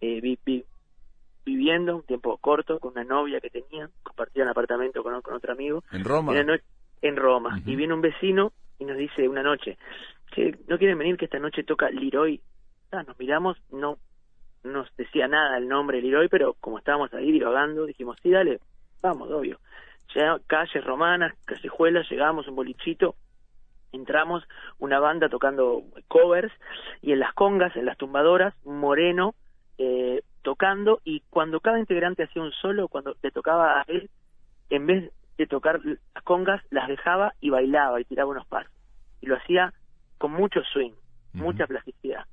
[0.00, 0.38] eh, vi,
[1.44, 5.82] viviendo un tiempo corto con una novia que tenía, compartían apartamento con, con otro amigo.
[5.92, 6.34] ¿En Roma?
[7.00, 7.60] en Roma.
[7.64, 9.78] Y viene un vecino y nos dice una noche,
[10.34, 12.40] que no quieren venir que esta noche toca Leroy.
[12.90, 13.98] Ah, nos miramos, no
[14.64, 18.60] nos decía nada el nombre Leroy, pero como estábamos ahí divagando, dijimos, sí, dale,
[19.00, 19.58] vamos, obvio.
[20.14, 23.14] Ya, calles romanas, callejuelas, llegamos, un bolichito,
[23.92, 24.44] entramos,
[24.78, 26.52] una banda tocando covers,
[27.02, 29.34] y en las congas, en las tumbadoras, Moreno
[29.76, 34.10] eh, tocando, y cuando cada integrante hacía un solo, cuando le tocaba a él,
[34.70, 38.72] en vez de tocar las congas, las dejaba y bailaba y tiraba unos pasos.
[39.20, 39.72] Y lo hacía
[40.18, 40.92] con mucho swing,
[41.32, 42.24] mucha plasticidad.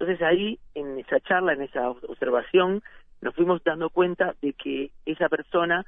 [0.00, 2.82] Entonces ahí, en esa charla, en esa observación,
[3.20, 5.84] nos fuimos dando cuenta de que esa persona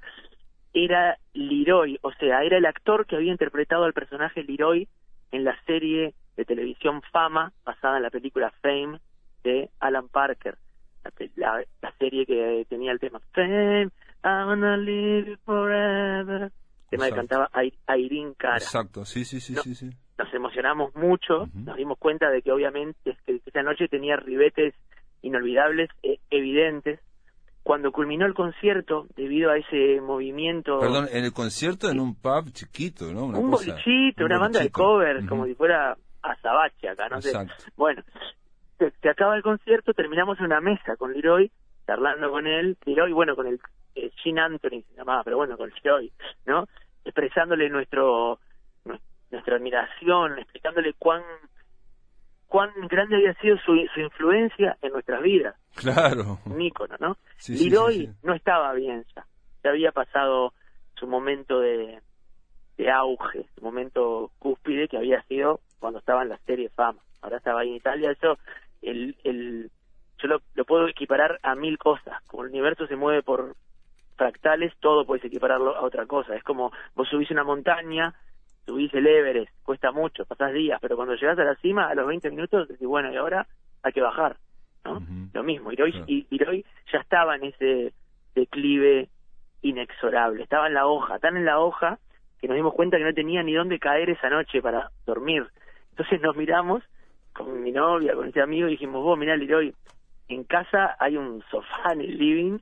[0.74, 4.86] era Leroy, o sea, era el actor que había interpretado al personaje Leroy
[5.30, 9.00] en la serie de televisión Fama, basada en la película Fame
[9.44, 10.58] de Alan Parker,
[11.36, 11.64] la,
[11.98, 13.88] serie que tenía el tema Fame,
[14.24, 16.52] I wanna live forever,
[16.92, 17.50] tema que cantaba
[17.96, 18.56] Irene Cara.
[18.56, 19.90] Exacto, sí, sí, sí, sí, sí.
[20.18, 24.74] Nos emocionamos mucho, nos dimos cuenta de que obviamente que esa noche tenía ribetes
[25.22, 27.00] inolvidables, e evidentes,
[27.62, 30.80] cuando culminó el concierto, debido a ese movimiento...
[30.80, 33.26] Perdón, en el concierto en un pub chiquito, ¿no?
[33.26, 37.32] un bolichito, una banda de covers, como si fuera Azabache acá, no sé.
[37.76, 38.02] Bueno,
[38.78, 41.50] se, acaba el concierto, terminamos en una mesa con Leroy,
[41.86, 43.60] charlando con él, Leroy, bueno, con el
[43.94, 46.12] eh, Gene Anthony se llamaba, pero bueno, con Leroy,
[46.46, 46.66] ¿no?
[47.04, 48.38] Expresándole nuestro
[49.30, 51.22] nuestra admiración, explicándole cuán
[52.46, 55.56] cuán grande había sido su, su influencia en nuestras vidas.
[55.74, 56.38] Claro.
[56.44, 57.16] Un ícono, ¿no?
[57.38, 57.70] Sí,
[58.22, 59.24] no estaba bien ya.
[59.64, 60.52] Ya había pasado
[60.96, 62.00] su momento de,
[62.76, 67.00] de auge, su momento cúspide que había sido cuando estaba en la serie Fama.
[67.22, 68.10] Ahora estaba ahí en Italia.
[68.10, 68.36] Eso,
[68.82, 69.70] el, el,
[70.22, 72.22] yo lo, lo puedo equiparar a mil cosas.
[72.26, 73.54] Como el universo se mueve por
[74.16, 76.36] fractales, todo puedes equipararlo a otra cosa.
[76.36, 78.14] Es como vos subís una montaña
[78.66, 82.06] subís el Everest, cuesta mucho, pasás días, pero cuando llegas a la cima, a los
[82.06, 83.46] 20 minutos, decís, bueno, y ahora
[83.82, 84.36] hay que bajar,
[84.84, 85.02] ¿no?
[85.32, 87.92] Lo mismo, Hiroi, y ya estaba en ese
[88.34, 89.08] declive
[89.62, 91.98] inexorable, estaba en la hoja, tan en la hoja
[92.40, 95.46] que nos dimos cuenta que no tenía ni dónde caer esa noche para dormir.
[95.90, 96.82] Entonces nos miramos
[97.32, 99.74] con mi novia, con ese amigo, y dijimos, vos, mirá, Leroy,
[100.34, 102.58] en casa hay un sofá en el living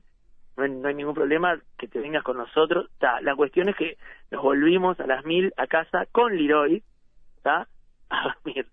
[0.57, 2.89] no hay, ningún problema que te vengas con nosotros.
[3.21, 3.97] la cuestión es que
[4.29, 6.83] nos volvimos a las mil a casa con Leroy,
[7.43, 7.65] a
[8.09, 8.67] dormir.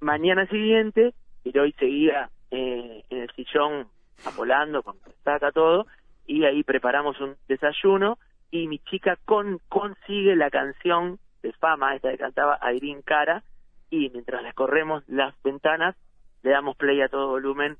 [0.00, 3.88] Mañana siguiente, Leroy seguía eh, en el sillón
[4.24, 5.86] apolando con saca todo,
[6.26, 8.18] y ahí preparamos un desayuno,
[8.50, 13.42] y mi chica con, consigue la canción de fama, esta que cantaba Irene Cara,
[13.90, 15.96] y mientras les corremos las ventanas,
[16.42, 17.76] le damos play a todo volumen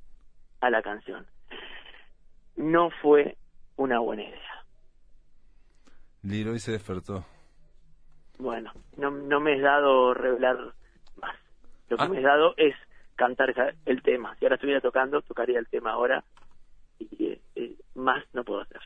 [0.60, 1.26] a la canción
[2.56, 3.36] no fue
[3.76, 4.64] una buena idea.
[6.22, 7.24] Leroy se despertó.
[8.38, 10.56] Bueno, no, no me he dado revelar
[11.16, 11.36] más.
[11.88, 12.08] Lo que ah.
[12.08, 12.74] me he dado es
[13.16, 14.34] cantar el tema.
[14.36, 16.24] Si ahora estuviera tocando, tocaría el tema ahora.
[16.98, 18.80] Y eh, eh, más no puedo hacer.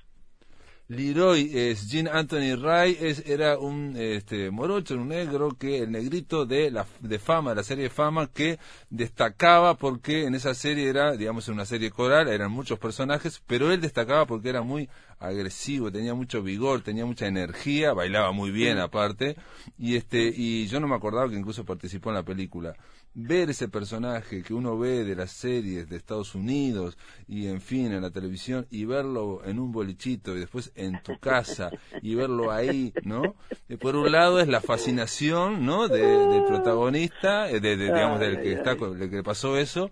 [0.91, 6.47] Leroy es Jean Anthony Ray es, era un este, morocho, un negro que el negrito
[6.47, 10.89] de la de fama, de la serie de fama que destacaba porque en esa serie
[10.89, 15.93] era, digamos, una serie coral, eran muchos personajes, pero él destacaba porque era muy agresivo,
[15.93, 19.37] tenía mucho vigor, tenía mucha energía, bailaba muy bien aparte,
[19.77, 22.75] y este y yo no me acordaba que incluso participó en la película
[23.21, 27.93] ver ese personaje que uno ve de las series de Estados Unidos y en fin
[27.93, 32.53] en la televisión y verlo en un bolichito y después en tu casa y verlo
[32.53, 33.35] ahí, ¿no?
[33.81, 35.89] por un lado es la fascinación, ¿no?
[35.89, 39.91] del protagonista, eh, de, digamos del que está, del que pasó eso,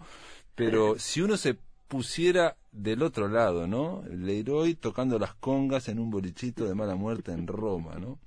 [0.54, 1.58] pero si uno se
[1.88, 4.02] pusiera del otro lado, ¿no?
[4.08, 8.18] Leroy tocando las congas en un bolichito de mala muerte en Roma, ¿no?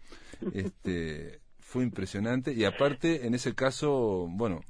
[0.53, 4.61] Este fue impresionante y aparte en ese caso, bueno,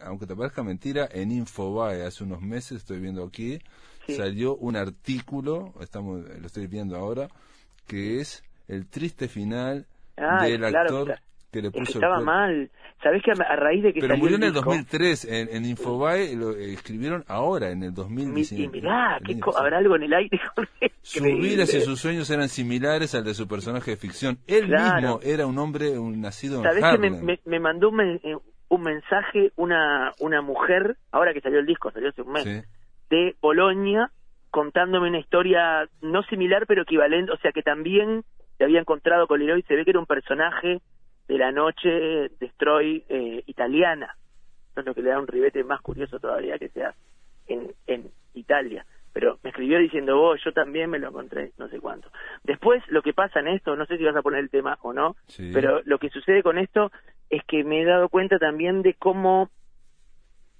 [0.00, 3.58] aunque te parezca mentira, en Infobae hace unos meses, estoy viendo aquí,
[4.08, 7.28] salió un artículo, estamos, lo estoy viendo ahora,
[7.86, 11.18] que es el triste final del actor
[11.50, 12.70] que le puso estaba mal.
[13.02, 16.50] ¿Sabés que a raíz de que Pero murió en el 2003, en, en Infobae lo
[16.50, 18.64] escribieron ahora, en el 2019.
[18.64, 19.20] Y mirá,
[19.56, 20.40] ¿habrá algo en el aire?
[21.02, 24.38] Sus vidas y sus sueños eran similares al de su personaje de ficción.
[24.46, 28.36] Él mismo era un hombre un nacido en ¿Sabés que me, me, mandó un, eh,
[28.68, 32.66] un mensaje una, una mujer, ahora que salió el disco, salió hace un mes,
[33.10, 34.10] de Polonia,
[34.50, 38.24] contándome una historia no similar, pero equivalente, o sea que también
[38.58, 40.80] se había encontrado con Leroy, se ve que era un personaje
[41.28, 44.16] de la noche Destroy eh, italiana.
[44.70, 46.94] Eso es lo que le da un ribete más curioso todavía que sea
[47.46, 48.84] en, en Italia.
[49.16, 52.10] Pero me escribió diciendo vos, yo también me lo encontré, no sé cuánto.
[52.44, 54.92] Después, lo que pasa en esto, no sé si vas a poner el tema o
[54.92, 55.16] no,
[55.54, 56.92] pero lo que sucede con esto
[57.30, 59.48] es que me he dado cuenta también de cómo,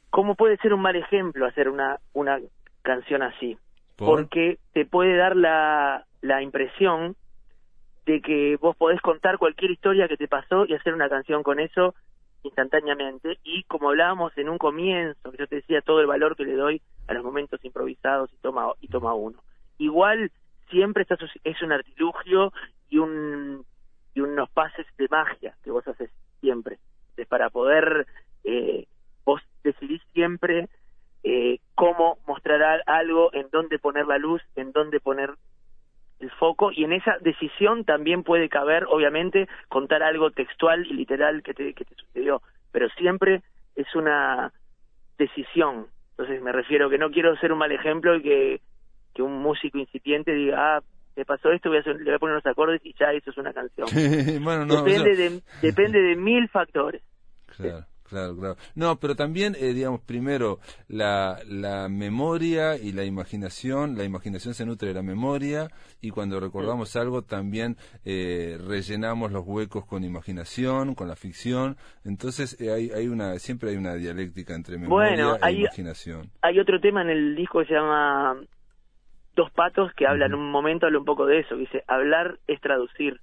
[0.08, 2.40] cómo puede ser un mal ejemplo hacer una, una
[2.80, 3.58] canción así.
[3.98, 7.14] Porque te puede dar la, la impresión
[8.06, 11.60] de que vos podés contar cualquier historia que te pasó y hacer una canción con
[11.60, 11.94] eso
[12.42, 16.44] instantáneamente y como hablábamos en un comienzo, que yo te decía todo el valor que
[16.44, 19.38] le doy a los momentos improvisados y toma y toma uno.
[19.78, 20.30] Igual
[20.70, 22.52] siempre está, es un artilugio
[22.88, 23.64] y un
[24.14, 26.78] y unos pases de magia que vos haces siempre,
[27.16, 28.06] es para poder
[28.44, 28.86] eh,
[29.24, 30.68] vos decidís siempre
[31.22, 35.34] eh, cómo mostrar algo, en dónde poner la luz, en dónde poner
[36.20, 41.42] el foco y en esa decisión también puede caber, obviamente, contar algo textual y literal
[41.42, 43.42] que te, que te sucedió, pero siempre
[43.74, 44.52] es una
[45.18, 45.86] decisión.
[46.10, 48.60] Entonces me refiero que no quiero ser un mal ejemplo y que,
[49.14, 50.82] que un músico incipiente diga, ah,
[51.16, 53.38] me pasó esto, voy a le voy a poner unos acordes y ya eso es
[53.38, 53.88] una canción.
[53.94, 57.02] depende, de, depende de mil factores.
[57.56, 57.86] Claro.
[58.08, 58.56] Claro, claro.
[58.74, 64.64] No, pero también, eh, digamos, primero, la, la memoria y la imaginación, la imaginación se
[64.64, 70.94] nutre de la memoria y cuando recordamos algo también eh, rellenamos los huecos con imaginación,
[70.94, 71.76] con la ficción.
[72.04, 76.30] Entonces, eh, hay, hay una, siempre hay una dialéctica entre memoria e imaginación.
[76.42, 78.36] Hay otro tema en el disco que se llama
[79.34, 82.60] Dos Patos que habla en un momento, habla un poco de eso, dice, hablar es
[82.60, 83.20] traducir.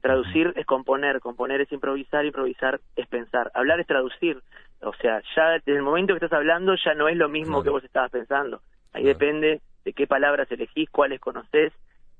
[0.00, 3.50] Traducir es componer, componer es improvisar, improvisar es pensar.
[3.54, 4.42] Hablar es traducir.
[4.80, 7.70] O sea, ya desde el momento que estás hablando ya no es lo mismo que
[7.70, 8.62] vos estabas pensando.
[8.92, 11.72] Ahí depende de qué palabras elegís, cuáles conoces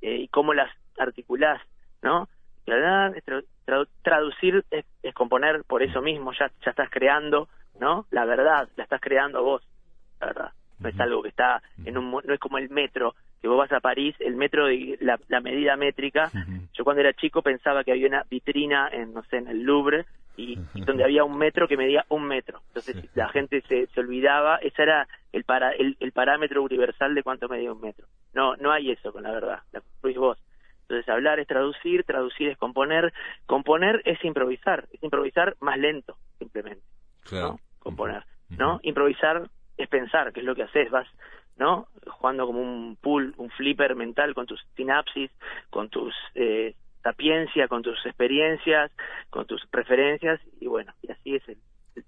[0.03, 1.61] eh, y cómo las articulás,
[2.03, 2.29] ¿no?
[4.03, 8.07] traducir es, componer por eso mismo, ya, ya estás creando, ¿no?
[8.11, 9.62] La verdad, la estás creando vos,
[10.21, 10.53] la verdad.
[10.81, 13.73] No es algo que está en un, no es como el metro, que vos vas
[13.73, 16.31] a París, el metro, de la, la medida métrica.
[16.75, 20.05] Yo cuando era chico pensaba que había una vitrina en, no sé, en el Louvre
[20.37, 22.61] y, donde había un metro que medía un metro.
[22.69, 27.23] Entonces la gente se, se olvidaba, ese era el, para, el, el, parámetro universal de
[27.23, 28.07] cuánto medía un metro.
[28.33, 30.38] No, no hay eso con la verdad, la construís vos.
[30.83, 33.12] Entonces hablar es traducir, traducir es componer,
[33.47, 36.83] componer es improvisar, es improvisar más lento, simplemente.
[37.23, 37.61] Claro.
[37.79, 38.81] Componer, ¿no?
[38.83, 39.49] Improvisar
[39.85, 41.07] es pensar, que es lo que haces, vas
[41.61, 41.88] ¿no?
[42.07, 45.31] Jugando como un pool, un flipper mental con tus sinapsis,
[45.69, 48.90] con tus eh, sapiencia, con tus experiencias,
[49.29, 51.59] con tus preferencias y bueno, y así es el,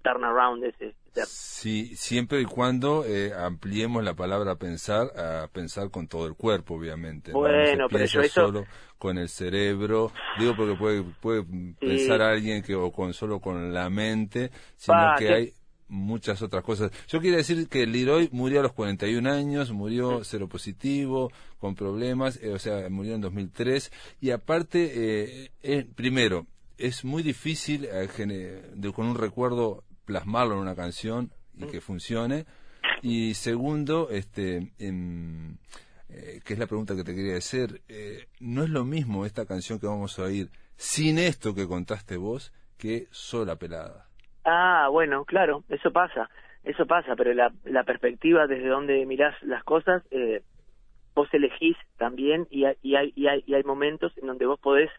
[0.02, 0.94] turnaround ese.
[1.26, 6.76] Sí, siempre y cuando eh, ampliemos la palabra pensar a pensar con todo el cuerpo,
[6.76, 7.32] obviamente.
[7.32, 8.46] Bueno, pero yo eso...
[8.46, 8.64] solo
[8.96, 11.44] con el cerebro, digo porque puede, puede
[11.78, 15.52] pensar alguien que o con solo con la mente, sino que hay
[15.92, 16.90] muchas otras cosas.
[17.07, 22.40] Yo quiero decir que Leroy murió a los 41 años, murió cero positivo, con problemas,
[22.42, 23.92] eh, o sea, murió en 2003.
[24.20, 26.46] Y aparte, eh, primero,
[26.78, 28.09] es muy difícil eh,
[28.94, 32.46] con un recuerdo plasmarlo en una canción y que funcione.
[33.02, 37.83] Y segundo, este, que es la pregunta que te quería hacer,
[38.40, 42.52] no es lo mismo esta canción que vamos a oír sin esto que contaste vos
[42.76, 44.12] que sola pelada.
[44.44, 46.28] Ah, bueno, claro, eso pasa,
[46.64, 50.42] eso pasa, pero la, la perspectiva desde donde mirás las cosas, eh,
[51.14, 54.59] vos elegís también y hay, y, hay, y, hay, y hay momentos en donde vos
[54.59, 54.90] podés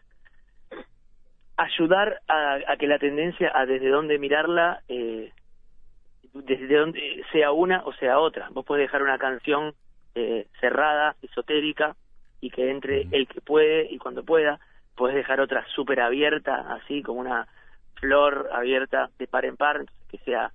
[1.56, 5.32] ayudar a, a que la tendencia a desde dónde mirarla, eh,
[6.32, 8.48] desde donde sea una o sea otra.
[8.50, 9.74] Vos podés dejar una canción
[10.14, 11.96] eh, cerrada, esotérica,
[12.40, 14.60] y que entre el que puede y cuando pueda,
[14.96, 17.48] podés dejar otra súper abierta, así como una
[18.04, 20.52] flor abierta de par en par, que sea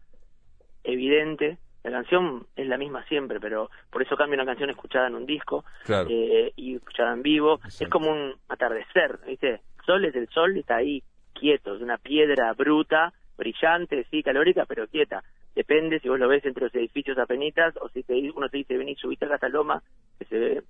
[0.84, 1.58] evidente.
[1.84, 5.26] La canción es la misma siempre, pero por eso cambia una canción escuchada en un
[5.26, 7.60] disco eh, y escuchada en vivo.
[7.66, 9.62] Es como un atardecer, ¿viste?
[9.80, 11.02] El sol es el sol, está ahí
[11.34, 15.24] quieto, es una piedra bruta, brillante, sí, calórica, pero quieta.
[15.56, 18.78] Depende si vos lo ves entre los edificios apenitas o si te, uno te dice,
[18.78, 19.82] vení, subiste a casa loma,
[20.20, 20.64] que se ve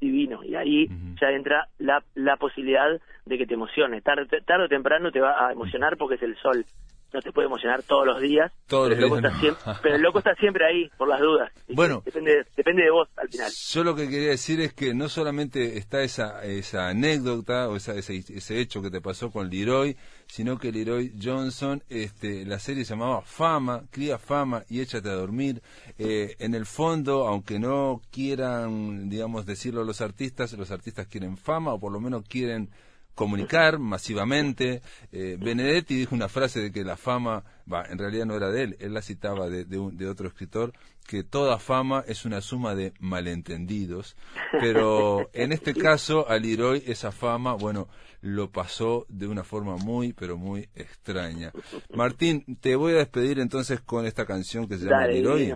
[0.00, 0.88] divino y ahí
[1.20, 4.00] ya entra la, la posibilidad de que te emocione.
[4.00, 6.64] Tarde, tarde o temprano te va a emocionar porque es el sol.
[7.12, 10.18] No te puede emocionar todos los días, pero, el loco está siempre, pero el loco
[10.18, 11.52] está siempre ahí, por las dudas.
[11.68, 13.50] Bueno, depende, depende de vos al final.
[13.50, 17.94] Yo lo que quería decir es que no solamente está esa, esa anécdota o esa,
[17.94, 19.96] ese, ese hecho que te pasó con Leroy,
[20.26, 25.14] sino que Leroy Johnson, este, la serie se llamaba Fama, Cría Fama y Échate a
[25.14, 25.60] Dormir.
[25.98, 31.72] Eh, en el fondo, aunque no quieran, digamos, decirlo los artistas, los artistas quieren fama
[31.74, 32.70] o por lo menos quieren
[33.20, 34.80] comunicar masivamente.
[35.12, 38.62] Eh, Benedetti dijo una frase de que la fama, va, en realidad no era de
[38.62, 40.72] él, él la citaba de, de, otro escritor,
[41.06, 44.16] que toda fama es una suma de malentendidos,
[44.58, 47.88] pero en este caso a Leroy esa fama, bueno,
[48.22, 51.52] lo pasó de una forma muy, pero muy extraña.
[51.94, 55.54] Martín, te voy a despedir entonces con esta canción que se llama Leroy.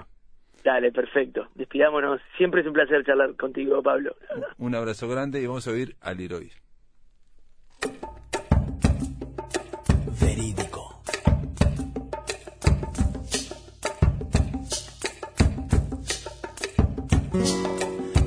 [0.63, 1.49] Dale, perfecto.
[1.55, 2.21] Despidámonos.
[2.37, 4.17] Siempre es un placer charlar contigo, Pablo.
[4.59, 6.51] Un abrazo grande y vamos a oír a Leroy.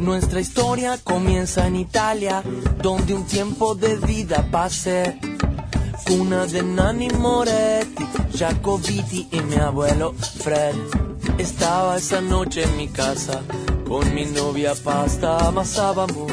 [0.08, 2.41] Nuestra historia comienza en Italia,
[2.82, 5.20] donde un tiempo de vida pasé.
[6.05, 10.76] Cuna de Nanni Moretti, Jacobiti y mi abuelo Fred.
[11.38, 13.41] Estaba esa noche en mi casa,
[13.86, 16.32] con mi novia pasta amasábamos.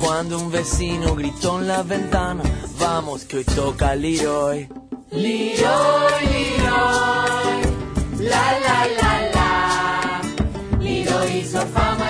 [0.00, 2.42] Cuando un vecino gritó en la ventana,
[2.80, 4.68] vamos que hoy toca Leroy.
[5.12, 7.62] Leroy, Leroy,
[8.18, 9.07] la la la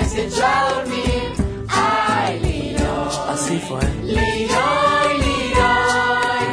[0.09, 1.33] se echó a dormir.
[1.69, 3.09] Ay, Leroy.
[3.29, 3.81] Así fue.
[4.05, 6.47] Leroy, Leroy,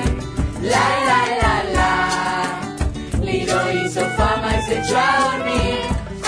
[0.61, 1.91] la la la la.
[3.21, 5.77] Leroy hizo fama y se echó a dormir.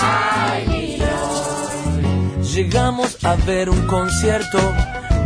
[0.00, 0.66] Ay,
[0.98, 2.42] Leroy.
[2.54, 4.58] Llegamos a ver un concierto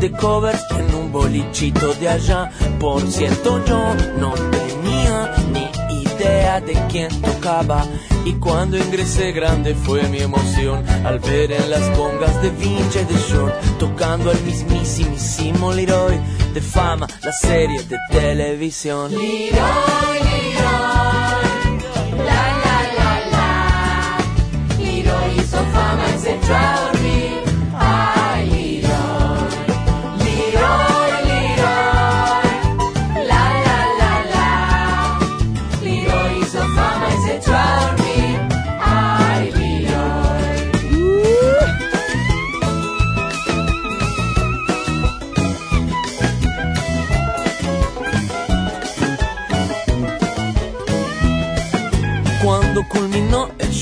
[0.01, 2.51] de covers en un bolichito de allá.
[2.81, 5.12] Por cierto, yo no tenía
[6.61, 7.85] de quién tocaba.
[8.25, 13.15] Y cuando ingresé grande fue mi emoción al ver en las congas de Vince de
[13.15, 16.21] Short tocando al mismísimo Leroy
[16.55, 19.11] de fama, la serie de televisión.
[19.11, 20.63] Leroy, Leroy,
[22.19, 24.19] la la la la.
[24.79, 26.82] Leroy hizo fama en Central.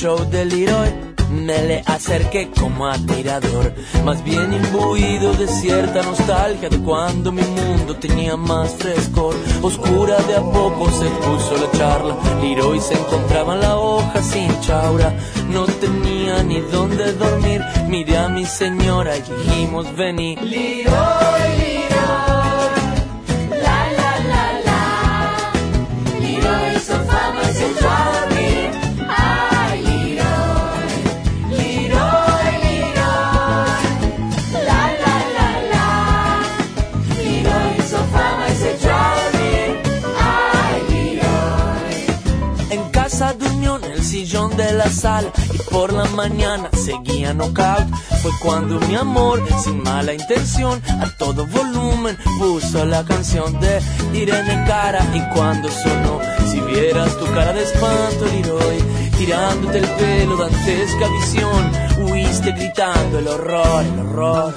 [0.00, 0.88] Show del Leroy,
[1.30, 7.94] me le acerqué como admirador, más bien imbuido de cierta nostalgia de cuando mi mundo
[7.96, 9.36] tenía más frescor.
[9.60, 14.58] Oscura de a poco se puso la charla, Leroy se encontraba en la hoja sin
[14.62, 15.12] chaura,
[15.50, 17.60] no tenía ni dónde dormir.
[17.86, 20.36] Miré a mi señora y dijimos vení.
[20.36, 21.69] Leroy,
[45.70, 47.88] por la mañana seguía knockout.
[48.22, 53.80] Fue cuando mi amor, sin mala intención, a todo volumen puso la canción de
[54.12, 55.04] Irene Cara.
[55.14, 58.78] Y cuando sonó, si vieras tu cara de espanto, Leroy,
[59.18, 64.54] tirándote el pelo, dantesca visión, huiste gritando el horror, el horror.